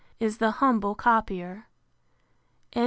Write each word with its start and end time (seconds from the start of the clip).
is 0.19 0.39
the 0.39 0.49
humble 0.49 0.95
copier. 0.95 1.67
Tuesday. 2.71 2.79